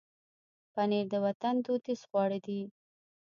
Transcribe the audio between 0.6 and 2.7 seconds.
پنېر د وطن دودیز خواړه دي.